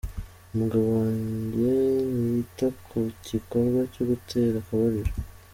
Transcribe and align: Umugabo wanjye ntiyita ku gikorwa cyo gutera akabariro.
Umugabo 0.53 0.87
wanjye 0.99 1.71
ntiyita 2.15 2.67
ku 2.87 2.97
gikorwa 3.27 3.79
cyo 3.93 4.03
gutera 4.09 4.55
akabariro. 4.59 5.13